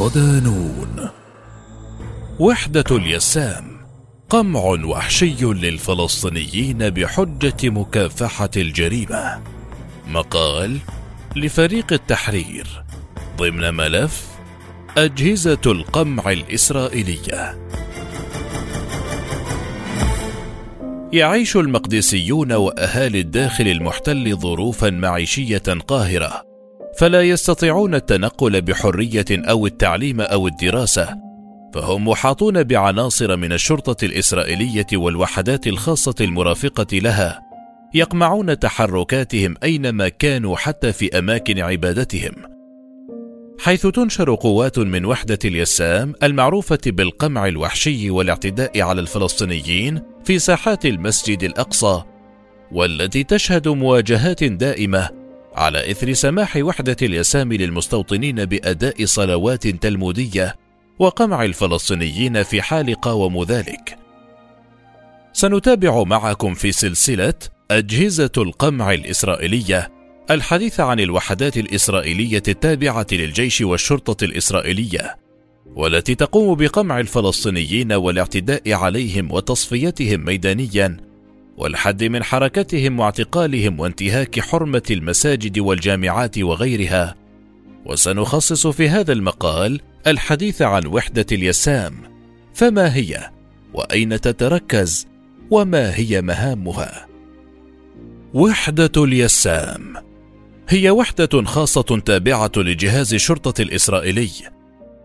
صدانون. 0.00 1.08
وحدة 2.38 2.84
اليسام 2.90 3.64
قمع 4.28 4.60
وحشي 4.60 5.44
للفلسطينيين 5.44 6.90
بحجة 6.90 7.70
مكافحة 7.70 8.50
الجريمة. 8.56 9.40
مقال 10.08 10.78
لفريق 11.36 11.92
التحرير 11.92 12.84
ضمن 13.36 13.74
ملف 13.74 14.26
أجهزة 14.98 15.60
القمع 15.66 16.32
الإسرائيلية. 16.32 17.58
يعيش 21.12 21.56
المقدسيون 21.56 22.52
وأهالي 22.52 23.20
الداخل 23.20 23.68
المحتل 23.68 24.36
ظروفا 24.36 24.90
معيشية 24.90 25.78
قاهرة 25.88 26.49
فلا 27.00 27.22
يستطيعون 27.22 27.94
التنقل 27.94 28.62
بحرية 28.62 29.24
أو 29.30 29.66
التعليم 29.66 30.20
أو 30.20 30.46
الدراسة 30.46 31.16
فهم 31.74 32.08
محاطون 32.08 32.62
بعناصر 32.62 33.36
من 33.36 33.52
الشرطة 33.52 34.04
الإسرائيلية 34.04 34.86
والوحدات 34.92 35.66
الخاصة 35.66 36.14
المرافقة 36.20 36.98
لها 36.98 37.40
يقمعون 37.94 38.58
تحركاتهم 38.58 39.54
أينما 39.62 40.08
كانوا 40.08 40.56
حتى 40.56 40.92
في 40.92 41.18
أماكن 41.18 41.58
عبادتهم. 41.58 42.32
حيث 43.60 43.86
تنشر 43.86 44.34
قوات 44.34 44.78
من 44.78 45.04
وحدة 45.04 45.38
اليسام 45.44 46.14
المعروفة 46.22 46.80
بالقمع 46.86 47.46
الوحشي 47.46 48.10
والاعتداء 48.10 48.80
على 48.80 49.00
الفلسطينيين 49.00 50.02
في 50.24 50.38
ساحات 50.38 50.86
المسجد 50.86 51.44
الأقصى 51.44 52.02
والتي 52.72 53.24
تشهد 53.24 53.68
مواجهات 53.68 54.44
دائمة 54.44 55.19
على 55.54 55.90
إثر 55.90 56.12
سماح 56.12 56.56
وحدة 56.56 56.96
اليسام 57.02 57.52
للمستوطنين 57.52 58.44
بأداء 58.44 59.04
صلوات 59.04 59.66
تلمودية 59.66 60.56
وقمع 60.98 61.44
الفلسطينيين 61.44 62.42
في 62.42 62.62
حال 62.62 62.94
قاوموا 62.94 63.44
ذلك. 63.44 63.98
سنتابع 65.32 66.02
معكم 66.02 66.54
في 66.54 66.72
سلسلة 66.72 67.34
أجهزة 67.70 68.30
القمع 68.38 68.92
الإسرائيلية 68.92 69.90
الحديث 70.30 70.80
عن 70.80 71.00
الوحدات 71.00 71.56
الإسرائيلية 71.56 72.42
التابعة 72.48 73.06
للجيش 73.12 73.60
والشرطة 73.60 74.24
الإسرائيلية، 74.24 75.16
والتي 75.66 76.14
تقوم 76.14 76.54
بقمع 76.54 77.00
الفلسطينيين 77.00 77.92
والاعتداء 77.92 78.72
عليهم 78.72 79.32
وتصفيتهم 79.32 80.24
ميدانيا، 80.24 80.96
والحد 81.60 82.04
من 82.04 82.22
حركتهم 82.22 83.00
واعتقالهم 83.00 83.80
وانتهاك 83.80 84.40
حرمة 84.40 84.82
المساجد 84.90 85.58
والجامعات 85.58 86.38
وغيرها. 86.38 87.14
وسنخصص 87.86 88.66
في 88.66 88.88
هذا 88.88 89.12
المقال 89.12 89.80
الحديث 90.06 90.62
عن 90.62 90.86
وحدة 90.86 91.26
اليسام، 91.32 91.94
فما 92.54 92.94
هي؟ 92.94 93.30
وأين 93.74 94.20
تتركز؟ 94.20 95.06
وما 95.50 95.96
هي 95.96 96.22
مهامها؟ 96.22 97.06
وحدة 98.34 98.92
اليسام 98.96 99.94
هي 100.68 100.90
وحدة 100.90 101.44
خاصة 101.44 102.02
تابعة 102.06 102.52
لجهاز 102.56 103.14
الشرطة 103.14 103.62
الإسرائيلي 103.62 104.30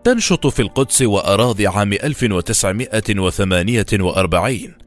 تنشط 0.04 0.46
في 0.46 0.62
القدس 0.62 1.02
وأراضي 1.02 1.66
عام 1.66 1.92
1948 1.92 4.85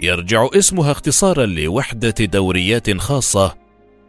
يرجع 0.00 0.48
اسمها 0.54 0.92
اختصارا 0.92 1.46
لوحدة 1.46 2.14
دوريات 2.20 2.96
خاصة 2.96 3.54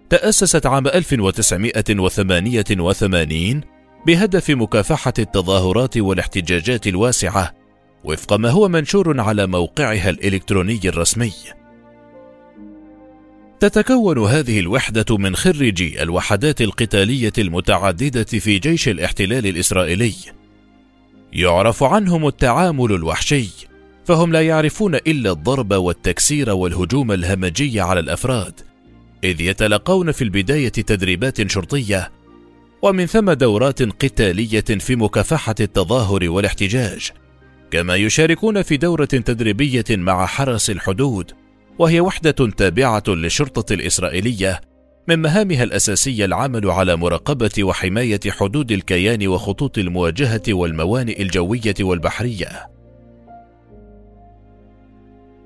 تأسست 0.09 0.65
عام 0.65 0.87
1988 0.87 3.61
بهدف 4.05 4.49
مكافحة 4.49 5.13
التظاهرات 5.19 5.97
والاحتجاجات 5.97 6.87
الواسعة 6.87 7.53
وفق 8.03 8.33
ما 8.33 8.49
هو 8.49 8.67
منشور 8.67 9.21
على 9.21 9.47
موقعها 9.47 10.09
الإلكتروني 10.09 10.79
الرسمي. 10.85 11.33
تتكون 13.59 14.17
هذه 14.17 14.59
الوحدة 14.59 15.17
من 15.17 15.35
خريجي 15.35 16.03
الوحدات 16.03 16.61
القتالية 16.61 17.33
المتعددة 17.37 18.23
في 18.23 18.59
جيش 18.59 18.89
الاحتلال 18.89 19.47
الإسرائيلي. 19.47 20.13
يعرف 21.33 21.83
عنهم 21.83 22.27
التعامل 22.27 22.91
الوحشي، 22.91 23.66
فهم 24.07 24.31
لا 24.31 24.41
يعرفون 24.41 24.95
إلا 24.95 25.31
الضرب 25.31 25.73
والتكسير 25.73 26.49
والهجوم 26.49 27.11
الهمجي 27.11 27.81
على 27.81 27.99
الأفراد، 27.99 28.53
إذ 29.23 29.41
يتلقون 29.41 30.11
في 30.11 30.23
البداية 30.23 30.69
تدريبات 30.69 31.51
شرطية، 31.51 32.11
ومن 32.81 33.05
ثم 33.05 33.31
دورات 33.31 33.81
قتالية 33.83 34.59
في 34.59 34.95
مكافحة 34.95 35.55
التظاهر 35.59 36.29
والاحتجاج، 36.29 37.11
كما 37.71 37.95
يشاركون 37.95 38.61
في 38.61 38.77
دورة 38.77 39.05
تدريبية 39.05 39.85
مع 39.89 40.25
حرس 40.25 40.69
الحدود 40.69 41.31
وهي 41.79 41.99
وحدة 41.99 42.51
تابعة 42.57 43.03
للشرطة 43.07 43.73
الإسرائيلية 43.73 44.61
من 45.07 45.19
مهامها 45.19 45.63
الأساسية 45.63 46.25
العمل 46.25 46.69
على 46.69 46.95
مراقبة 46.95 47.63
وحماية 47.63 48.19
حدود 48.27 48.71
الكيان 48.71 49.27
وخطوط 49.27 49.77
المواجهة 49.77 50.43
والموانئ 50.49 51.21
الجوية 51.21 51.75
والبحرية. 51.81 52.76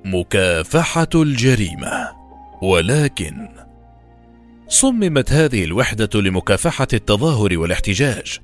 مكافحة 0.05 1.09
الجريمة 1.15 2.09
ولكن 2.61 3.49
صممت 4.67 5.31
هذه 5.31 5.63
الوحدة 5.63 6.21
لمكافحة 6.21 6.87
التظاهر 6.93 7.57
والاحتجاج، 7.57 8.37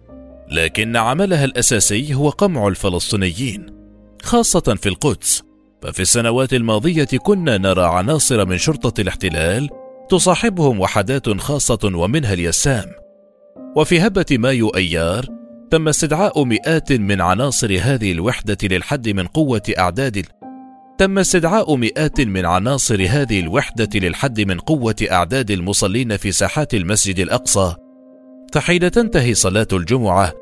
لكن 0.51 0.95
عملها 0.95 1.45
الأساسي 1.45 2.13
هو 2.13 2.29
قمع 2.29 2.67
الفلسطينيين، 2.67 3.65
خاصة 4.21 4.75
في 4.81 4.89
القدس، 4.89 5.43
ففي 5.81 5.99
السنوات 6.01 6.53
الماضية 6.53 7.07
كنا 7.23 7.57
نرى 7.57 7.85
عناصر 7.85 8.45
من 8.45 8.57
شرطة 8.57 9.01
الاحتلال 9.01 9.69
تصاحبهم 10.09 10.79
وحدات 10.79 11.29
خاصة 11.29 11.79
ومنها 11.83 12.33
اليسام. 12.33 12.91
وفي 13.75 13.99
هبة 13.99 14.25
مايو 14.31 14.69
أيار 14.69 15.25
تم 15.71 15.87
استدعاء 15.87 16.43
مئات 16.43 16.91
من 16.91 17.21
عناصر 17.21 17.77
هذه 17.81 18.11
الوحدة 18.11 18.57
للحد 18.63 19.09
من 19.09 19.27
قوة 19.27 19.61
أعداد 19.79 20.25
تم 20.97 21.19
استدعاء 21.19 21.75
مئات 21.75 22.21
من 22.21 22.45
عناصر 22.45 23.05
هذه 23.09 23.39
الوحدة 23.39 23.89
للحد 23.99 24.41
من 24.41 24.59
قوة 24.59 24.95
أعداد 25.11 25.51
المصلين 25.51 26.17
في 26.17 26.31
ساحات 26.31 26.73
المسجد 26.73 27.19
الأقصى. 27.19 27.75
فحين 28.53 28.91
تنتهي 28.91 29.33
صلاة 29.33 29.67
الجمعة، 29.73 30.33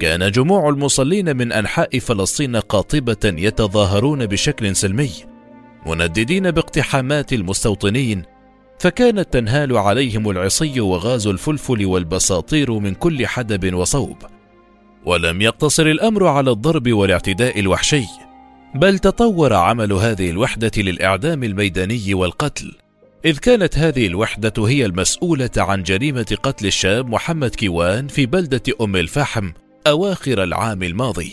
كان 0.00 0.30
جموع 0.30 0.68
المصلين 0.68 1.36
من 1.36 1.52
أنحاء 1.52 1.98
فلسطين 1.98 2.56
قاطبة 2.56 3.16
يتظاهرون 3.24 4.26
بشكل 4.26 4.76
سلمي، 4.76 5.10
منددين 5.86 6.50
باقتحامات 6.50 7.32
المستوطنين، 7.32 8.22
فكانت 8.78 9.32
تنهال 9.32 9.76
عليهم 9.76 10.30
العصي 10.30 10.80
وغاز 10.80 11.26
الفلفل 11.26 11.86
والبساطير 11.86 12.72
من 12.72 12.94
كل 12.94 13.26
حدب 13.26 13.74
وصوب. 13.74 14.16
ولم 15.06 15.42
يقتصر 15.42 15.86
الأمر 15.86 16.26
على 16.26 16.50
الضرب 16.50 16.92
والاعتداء 16.92 17.60
الوحشي، 17.60 18.04
بل 18.74 18.98
تطور 18.98 19.52
عمل 19.52 19.92
هذه 19.92 20.30
الوحدة 20.30 20.70
للإعدام 20.76 21.44
الميداني 21.44 22.14
والقتل، 22.14 22.72
إذ 23.24 23.38
كانت 23.38 23.78
هذه 23.78 24.06
الوحدة 24.06 24.52
هي 24.68 24.86
المسؤولة 24.86 25.50
عن 25.56 25.82
جريمة 25.82 26.36
قتل 26.42 26.66
الشاب 26.66 27.08
محمد 27.08 27.54
كيوان 27.54 28.08
في 28.08 28.26
بلدة 28.26 28.62
أم 28.80 28.96
الفحم 28.96 29.52
أواخر 29.86 30.42
العام 30.42 30.82
الماضي. 30.82 31.32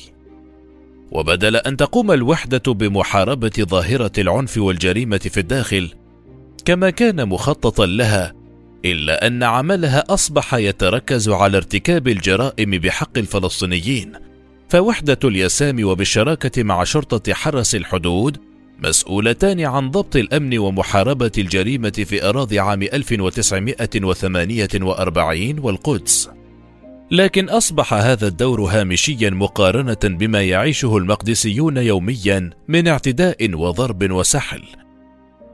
وبدل 1.11 1.55
أن 1.55 1.77
تقوم 1.77 2.11
الوحدة 2.11 2.73
بمحاربة 2.73 3.51
ظاهرة 3.59 4.11
العنف 4.17 4.57
والجريمة 4.57 5.17
في 5.17 5.39
الداخل، 5.39 5.93
كما 6.65 6.89
كان 6.89 7.29
مخططا 7.29 7.85
لها، 7.85 8.33
إلا 8.85 9.27
أن 9.27 9.43
عملها 9.43 10.03
أصبح 10.09 10.53
يتركز 10.53 11.29
على 11.29 11.57
ارتكاب 11.57 12.07
الجرائم 12.07 12.71
بحق 12.71 13.17
الفلسطينيين. 13.17 14.30
فوحدة 14.71 15.19
اليسام 15.23 15.83
وبالشراكة 15.83 16.63
مع 16.63 16.83
شرطة 16.83 17.33
حرس 17.33 17.75
الحدود 17.75 18.37
مسؤولتان 18.83 19.59
عن 19.59 19.91
ضبط 19.91 20.15
الأمن 20.15 20.57
ومحاربة 20.57 21.31
الجريمة 21.37 21.89
في 21.89 22.29
أراضي 22.29 22.59
عام 22.59 22.81
1948 22.81 25.59
والقدس. 25.59 26.29
لكن 27.11 27.49
أصبح 27.49 27.93
هذا 27.93 28.27
الدور 28.27 28.61
هامشيا 28.61 29.29
مقارنة 29.29 29.97
بما 30.03 30.43
يعيشه 30.43 30.97
المقدسيون 30.97 31.77
يوميا 31.77 32.49
من 32.67 32.87
اعتداء 32.87 33.55
وضرب 33.55 34.11
وسحل. 34.11 34.63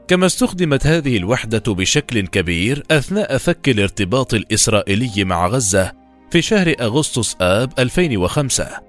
كما 0.08 0.26
استخدمت 0.26 0.86
هذه 0.86 1.16
الوحدة 1.16 1.74
بشكل 1.74 2.26
كبير 2.26 2.82
أثناء 2.90 3.38
فك 3.38 3.68
الارتباط 3.68 4.34
الإسرائيلي 4.34 5.24
مع 5.24 5.46
غزة 5.46 5.92
في 6.30 6.42
شهر 6.42 6.74
أغسطس 6.80 7.36
آب 7.40 7.72
2005 7.78 8.88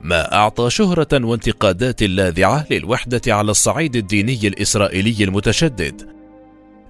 ما 0.00 0.34
أعطى 0.34 0.70
شهرة 0.70 1.08
وانتقادات 1.12 2.02
لاذعة 2.02 2.66
للوحدة 2.70 3.20
على 3.26 3.50
الصعيد 3.50 3.96
الديني 3.96 4.48
الإسرائيلي 4.48 5.24
المتشدد، 5.24 6.16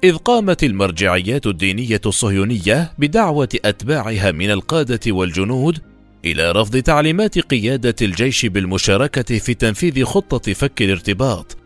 إذ 0.04 0.16
قامت 0.16 0.64
المرجعيات 0.64 1.46
الدينية 1.46 2.00
الصهيونية 2.06 2.92
بدعوة 2.98 3.48
أتباعها 3.64 4.30
من 4.30 4.50
القادة 4.50 5.00
والجنود 5.12 5.78
إلى 6.24 6.52
رفض 6.52 6.76
تعليمات 6.76 7.38
قيادة 7.38 7.94
الجيش 8.02 8.46
بالمشاركة 8.46 9.38
في 9.38 9.54
تنفيذ 9.54 10.04
خطة 10.04 10.52
فك 10.52 10.82
الارتباط. 10.82 11.56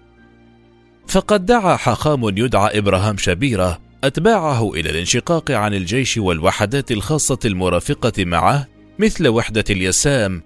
فقد 1.08 1.46
دعا 1.46 1.76
حاخام 1.76 2.38
يدعى 2.38 2.78
إبراهام 2.78 3.16
شبيرة 3.16 3.80
أتباعه 4.04 4.74
إلى 4.74 4.90
الانشقاق 4.90 5.50
عن 5.50 5.74
الجيش 5.74 6.18
والوحدات 6.18 6.92
الخاصة 6.92 7.38
المرافقة 7.44 8.24
معه 8.24 8.66
مثل 8.98 9.28
وحدة 9.28 9.64
اليسام 9.70 10.42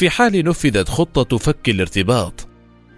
في 0.00 0.10
حال 0.10 0.44
نفذت 0.44 0.88
خطة 0.88 1.38
فك 1.38 1.68
الارتباط. 1.68 2.48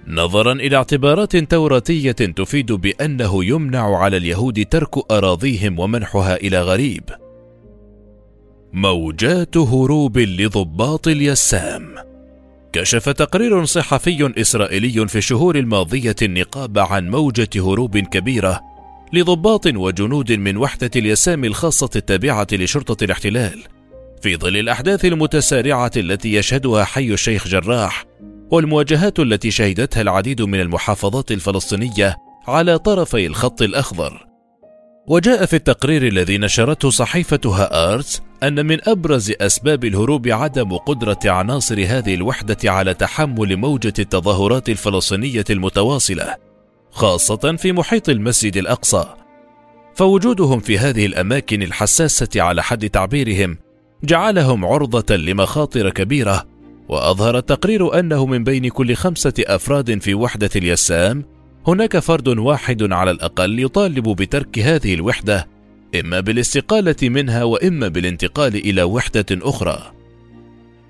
نظرا 0.06 0.52
إلى 0.52 0.76
اعتبارات 0.76 1.36
توراتية 1.36 2.12
تفيد 2.12 2.72
بأنه 2.72 3.44
يمنع 3.44 3.96
على 3.96 4.16
اليهود 4.16 4.66
ترك 4.66 5.10
أراضيهم 5.10 5.78
ومنحها 5.78 6.36
إلى 6.36 6.62
غريب. 6.62 7.02
موجات 8.72 9.56
هروب 9.56 10.18
لضباط 10.18 11.08
اليسام. 11.08 11.94
كشف 12.72 13.08
تقرير 13.08 13.64
صحفي 13.64 14.32
إسرائيلي 14.40 15.08
في 15.08 15.18
الشهور 15.18 15.56
الماضية 15.56 16.16
النقاب 16.22 16.78
عن 16.78 17.10
موجة 17.10 17.50
هروب 17.56 17.98
كبيرة 17.98 18.60
لضباط 19.12 19.66
وجنود 19.66 20.32
من 20.32 20.56
وحدة 20.56 20.90
اليسام 20.96 21.44
الخاصة 21.44 21.90
التابعة 21.96 22.46
لشرطة 22.52 23.04
الاحتلال. 23.04 23.62
في 24.22 24.36
ظل 24.36 24.56
الأحداث 24.56 25.04
المتسارعة 25.04 25.90
التي 25.96 26.32
يشهدها 26.32 26.84
حي 26.84 27.12
الشيخ 27.12 27.48
جراح 27.48 28.04
والمواجهات 28.50 29.20
التي 29.20 29.50
شهدتها 29.50 30.00
العديد 30.00 30.42
من 30.42 30.60
المحافظات 30.60 31.32
الفلسطينية 31.32 32.16
على 32.46 32.78
طرفي 32.78 33.26
الخط 33.26 33.62
الأخضر 33.62 34.26
وجاء 35.06 35.46
في 35.46 35.56
التقرير 35.56 36.06
الذي 36.06 36.38
نشرته 36.38 36.90
صحيفة 36.90 37.40
هآرتس 37.44 38.22
أن 38.42 38.66
من 38.66 38.88
أبرز 38.88 39.32
أسباب 39.40 39.84
الهروب 39.84 40.28
عدم 40.28 40.76
قدرة 40.76 41.18
عناصر 41.24 41.84
هذه 41.86 42.14
الوحدة 42.14 42.72
على 42.72 42.94
تحمل 42.94 43.56
موجة 43.56 43.92
التظاهرات 43.98 44.68
الفلسطينية 44.68 45.44
المتواصلة، 45.50 46.36
خاصة 46.90 47.56
في 47.56 47.72
محيط 47.72 48.08
المسجد 48.08 48.56
الأقصى. 48.56 49.14
فوجودهم 49.94 50.60
في 50.60 50.78
هذه 50.78 51.06
الأماكن 51.06 51.62
الحساسة 51.62 52.28
على 52.36 52.62
حد 52.62 52.90
تعبيرهم 52.90 53.58
جعلهم 54.04 54.64
عرضة 54.64 55.16
لمخاطر 55.16 55.90
كبيرة، 55.90 56.46
وأظهر 56.88 57.38
التقرير 57.38 57.98
أنه 57.98 58.26
من 58.26 58.44
بين 58.44 58.68
كل 58.68 58.94
خمسة 58.94 59.34
أفراد 59.38 60.02
في 60.02 60.14
وحدة 60.14 60.50
اليسام 60.56 61.24
هناك 61.66 61.98
فرد 61.98 62.28
واحد 62.28 62.92
على 62.92 63.10
الأقل 63.10 63.60
يطالب 63.60 64.08
بترك 64.08 64.58
هذه 64.58 64.94
الوحدة 64.94 65.48
إما 66.00 66.20
بالاستقالة 66.20 66.96
منها 67.02 67.44
وإما 67.44 67.88
بالانتقال 67.88 68.54
إلى 68.54 68.82
وحدة 68.82 69.26
أخرى. 69.30 69.92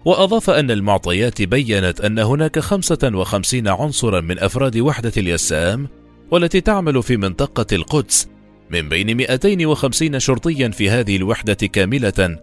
وأضاف 0.04 0.50
أن 0.50 0.70
المعطيات 0.70 1.42
بيّنت 1.42 2.00
أن 2.00 2.18
هناك 2.18 2.58
55 2.58 3.68
عنصرا 3.68 4.20
من 4.20 4.38
أفراد 4.38 4.78
وحدة 4.78 5.12
اليسام 5.16 5.88
والتي 6.30 6.60
تعمل 6.60 7.02
في 7.02 7.16
منطقة 7.16 7.66
القدس 7.72 8.28
من 8.70 8.88
بين 8.88 9.16
250 9.16 10.18
شرطيا 10.18 10.68
في 10.68 10.90
هذه 10.90 11.16
الوحدة 11.16 11.54
كاملة 11.54 12.38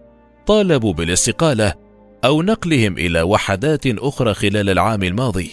طالبوا 0.50 0.92
بالاستقالة 0.92 1.74
أو 2.24 2.42
نقلهم 2.42 2.98
إلى 2.98 3.22
وحدات 3.22 3.86
أخرى 3.86 4.34
خلال 4.34 4.70
العام 4.70 5.02
الماضي. 5.02 5.50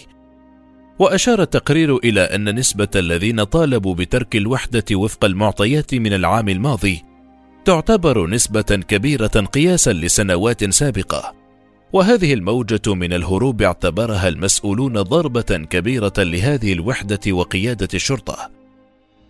وأشار 0.98 1.42
التقرير 1.42 1.96
إلى 1.96 2.20
أن 2.20 2.58
نسبة 2.58 2.88
الذين 2.96 3.44
طالبوا 3.44 3.94
بترك 3.94 4.36
الوحدة 4.36 4.84
وفق 4.92 5.24
المعطيات 5.24 5.94
من 5.94 6.12
العام 6.12 6.48
الماضي 6.48 7.02
تعتبر 7.64 8.26
نسبة 8.26 8.62
كبيرة 8.62 9.26
قياسا 9.26 9.92
لسنوات 9.92 10.70
سابقة، 10.70 11.34
وهذه 11.92 12.34
الموجة 12.34 12.94
من 12.94 13.12
الهروب 13.12 13.62
اعتبرها 13.62 14.28
المسؤولون 14.28 15.02
ضربة 15.02 15.66
كبيرة 15.70 16.12
لهذه 16.18 16.72
الوحدة 16.72 17.32
وقيادة 17.32 17.88
الشرطة. 17.94 18.50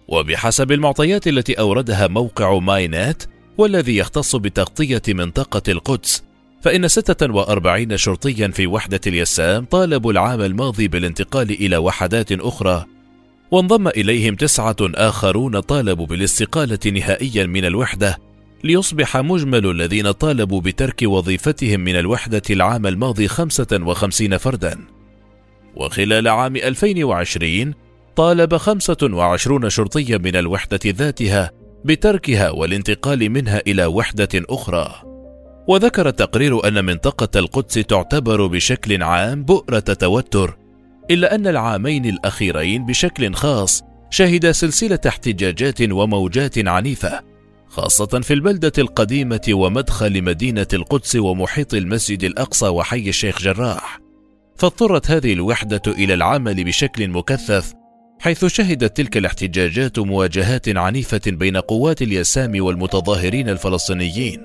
وبحسب 0.09 0.73
المعطيات 0.73 1.27
التي 1.27 1.55
أوردها 1.55 2.07
موقع 2.07 2.59
ماينات 2.59 3.23
والذي 3.59 3.97
يختص 3.97 4.37
بتغطية 4.37 5.03
منطقة 5.09 5.63
القدس، 5.73 6.25
فإن 6.63 6.89
46 6.89 7.97
شرطيا 7.97 8.49
في 8.49 8.67
وحدة 8.67 9.01
اليسام 9.07 9.65
طالبوا 9.65 10.13
العام 10.13 10.41
الماضي 10.41 10.89
بالانتقال 10.89 11.51
إلى 11.51 11.77
وحدات 11.77 12.33
أخرى. 12.33 12.85
وانضم 13.51 13.89
إليهم 13.89 14.35
تسعة 14.35 14.77
آخرون 14.81 15.61
طالبوا 15.61 16.07
بالاستقالة 16.07 16.79
نهائيا 16.87 17.47
من 17.47 17.65
الوحدة 17.65 18.19
ليصبح 18.65 19.17
مجمل 19.17 19.71
الذين 19.71 20.11
طالبوا 20.11 20.61
بترك 20.61 21.03
وظيفتهم 21.03 21.81
من 21.81 21.99
الوحدة 21.99 22.43
العام 22.51 22.87
الماضي 22.87 23.29
55 23.29 24.39
فردا. 24.39 24.79
وخلال 25.77 26.29
عام 26.29 26.57
2020 26.57 27.75
طالب 28.17 28.57
25 28.57 29.71
شرطيا 29.71 30.19
من 30.19 30.37
الوحدة 30.37 30.81
ذاتها 30.87 31.58
بتركها 31.85 32.51
والانتقال 32.51 33.31
منها 33.31 33.63
إلى 33.67 33.87
وحدة 33.87 34.29
أخرى. 34.35 35.03
وذكر 35.69 36.09
التقرير 36.09 36.69
أن 36.69 36.85
منطقة 36.85 37.39
القدس 37.39 37.75
تعتبر 37.75 38.47
بشكل 38.47 39.03
عام 39.03 39.45
بؤرة 39.45 39.79
توتر 39.79 40.59
إلا 41.11 41.35
أن 41.35 41.47
العامين 41.47 42.07
الأخيرين 42.07 42.87
بشكل 42.87 43.35
خاص 43.35 43.83
شهد 44.11 44.51
سلسلة 44.51 44.99
احتجاجات 45.09 45.83
وموجات 45.83 46.69
عنيفة 46.69 47.21
خاصة 47.69 48.07
في 48.07 48.35
البلدة 48.35 48.73
القديمة 48.79 49.41
ومدخل 49.51 50.23
مدينة 50.23 50.67
القدس 50.73 51.17
ومحيط 51.17 51.75
المسجد 51.75 52.25
الأقصى 52.25 52.69
وحي 52.69 53.09
الشيخ 53.09 53.43
جراح. 53.43 54.01
فاضطرت 54.57 55.11
هذه 55.11 55.33
الوحدة 55.33 55.83
إلى 55.87 56.15
العمل 56.15 56.65
بشكل 56.65 57.09
مكثف 57.09 57.75
حيث 58.21 58.45
شهدت 58.45 58.97
تلك 58.97 59.17
الاحتجاجات 59.17 59.99
مواجهات 59.99 60.77
عنيفة 60.77 61.21
بين 61.27 61.57
قوات 61.57 62.03
اليسام 62.03 62.65
والمتظاهرين 62.65 63.49
الفلسطينيين 63.49 64.43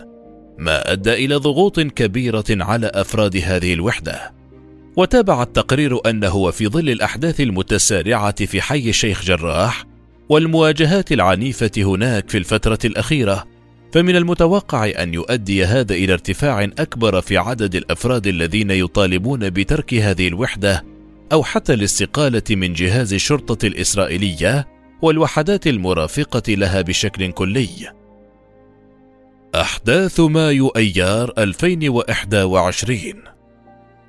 ما 0.58 0.92
أدى 0.92 1.14
إلى 1.14 1.36
ضغوط 1.36 1.80
كبيرة 1.80 2.46
على 2.50 2.92
أفراد 2.94 3.38
هذه 3.38 3.74
الوحدة. 3.74 4.34
وتابع 4.98 5.44
التقرير 5.44 6.10
انه 6.10 6.36
وفي 6.36 6.68
ظل 6.68 6.90
الأحداث 6.90 7.42
المتسارعة 7.42 8.46
في 8.46 8.62
حي 8.62 8.90
الشيخ 8.90 9.24
جراح 9.24 9.86
والمواجهات 10.30 11.12
العنيفة 11.12 11.72
هناك 11.78 12.30
في 12.30 12.38
الفترة 12.38 12.80
الأخيرة 12.86 13.48
فمن 13.94 14.16
المتوقع 14.16 14.92
أن 15.04 15.14
يؤدي 15.14 15.66
هذا 15.66 15.94
إلى 15.94 16.14
ارتفاع 16.14 16.64
أكبر 16.64 17.22
في 17.22 17.38
عدد 17.38 17.76
الأفراد 17.76 18.28
الذين 18.28 18.72
يطالبون 18.72 19.50
بترك 19.50 19.94
هذه 19.94 20.28
الوحدة 20.28 20.93
أو 21.34 21.44
حتى 21.44 21.74
الاستقالة 21.74 22.44
من 22.50 22.74
جهاز 22.74 23.14
الشرطة 23.14 23.66
الإسرائيلية 23.68 24.68
والوحدات 25.02 25.68
المرافقة 25.68 26.54
لها 26.54 26.82
بشكل 26.82 27.32
كلي. 27.32 27.94
أحداث 29.56 30.20
مايو 30.20 30.68
أيار 30.68 31.34
2021 31.38 33.14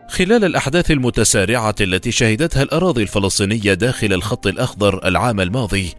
خلال 0.09 0.45
الأحداث 0.45 0.91
المتسارعة 0.91 1.75
التي 1.81 2.11
شهدتها 2.11 2.63
الأراضي 2.63 3.03
الفلسطينية 3.03 3.75
داخل 3.75 4.13
الخط 4.13 4.47
الأخضر 4.47 5.09
العام 5.09 5.41
الماضي، 5.41 5.93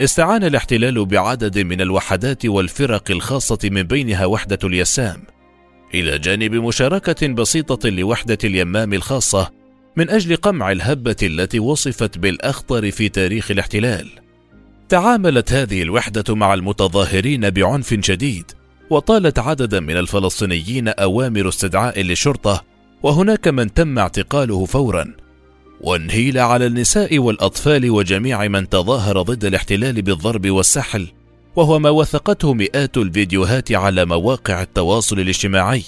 استعان 0.00 0.44
الاحتلال 0.44 1.04
بعدد 1.04 1.58
من 1.58 1.80
الوحدات 1.80 2.46
والفرق 2.46 3.10
الخاصة 3.10 3.58
من 3.64 3.82
بينها 3.82 4.26
وحدة 4.26 4.58
اليسام، 4.64 5.22
إلى 5.94 6.18
جانب 6.18 6.54
مشاركة 6.54 7.26
بسيطة 7.28 7.88
لوحدة 7.88 8.38
اليمام 8.44 8.94
الخاصة 8.94 9.55
من 9.96 10.10
أجل 10.10 10.36
قمع 10.36 10.72
الهبة 10.72 11.16
التي 11.22 11.58
وصفت 11.58 12.18
بالأخطر 12.18 12.90
في 12.90 13.08
تاريخ 13.08 13.50
الاحتلال. 13.50 14.08
تعاملت 14.88 15.52
هذه 15.52 15.82
الوحدة 15.82 16.34
مع 16.34 16.54
المتظاهرين 16.54 17.50
بعنف 17.50 17.94
شديد، 18.00 18.52
وطالت 18.90 19.38
عددا 19.38 19.80
من 19.80 19.96
الفلسطينيين 19.96 20.88
أوامر 20.88 21.48
استدعاء 21.48 22.00
للشرطة 22.00 22.64
وهناك 23.02 23.48
من 23.48 23.74
تم 23.74 23.98
اعتقاله 23.98 24.64
فورا 24.64 25.14
وانهيل 25.80 26.38
على 26.38 26.66
النساء 26.66 27.18
والأطفال 27.18 27.90
وجميع 27.90 28.48
من 28.48 28.68
تظاهر 28.68 29.22
ضد 29.22 29.44
الاحتلال 29.44 30.02
بالضرب 30.02 30.50
والسحل 30.50 31.08
وهو 31.56 31.78
ما 31.78 31.90
وثقته 31.90 32.54
مئات 32.54 32.96
الفيديوهات 32.96 33.72
على 33.72 34.04
مواقع 34.04 34.62
التواصل 34.62 35.20
الاجتماعي 35.20 35.82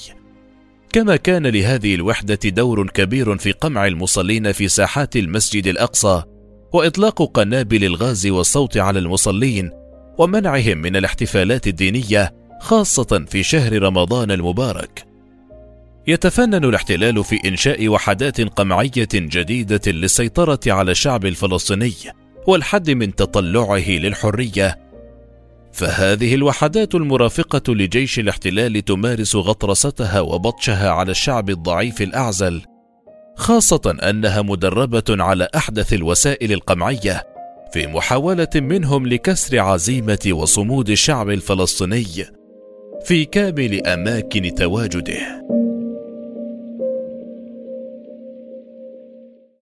كما 0.92 1.16
كان 1.16 1.46
لهذه 1.46 1.94
الوحدة 1.94 2.38
دور 2.44 2.86
كبير 2.86 3.38
في 3.38 3.52
قمع 3.52 3.86
المصلين 3.86 4.52
في 4.52 4.68
ساحات 4.68 5.16
المسجد 5.16 5.66
الأقصى 5.66 6.22
وإطلاق 6.72 7.22
قنابل 7.22 7.84
الغاز 7.84 8.26
والصوت 8.26 8.76
على 8.76 8.98
المصلين 8.98 9.70
ومنعهم 10.18 10.78
من 10.78 10.96
الاحتفالات 10.96 11.66
الدينية 11.66 12.34
خاصة 12.60 13.24
في 13.28 13.42
شهر 13.42 13.82
رمضان 13.82 14.30
المبارك. 14.30 15.04
يتفنن 16.06 16.64
الاحتلال 16.64 17.24
في 17.24 17.48
إنشاء 17.48 17.88
وحدات 17.88 18.40
قمعية 18.40 19.08
جديدة 19.14 19.80
للسيطرة 19.86 20.60
على 20.66 20.90
الشعب 20.90 21.26
الفلسطيني 21.26 21.92
والحد 22.46 22.90
من 22.90 23.14
تطلعه 23.14 23.88
للحرية. 23.88 24.87
فهذه 25.78 26.34
الوحدات 26.34 26.94
المرافقة 26.94 27.74
لجيش 27.74 28.18
الاحتلال 28.18 28.84
تمارس 28.84 29.36
غطرستها 29.36 30.20
وبطشها 30.20 30.90
على 30.90 31.10
الشعب 31.10 31.50
الضعيف 31.50 32.02
الأعزل، 32.02 32.62
خاصة 33.36 33.96
أنها 34.02 34.42
مدربة 34.42 35.04
على 35.10 35.48
أحدث 35.56 35.92
الوسائل 35.92 36.52
القمعية 36.52 37.26
في 37.72 37.86
محاولة 37.86 38.48
منهم 38.54 39.06
لكسر 39.06 39.58
عزيمة 39.58 40.28
وصمود 40.30 40.90
الشعب 40.90 41.30
الفلسطيني 41.30 42.04
في 43.04 43.24
كامل 43.24 43.86
أماكن 43.86 44.54
تواجده. 44.54 45.44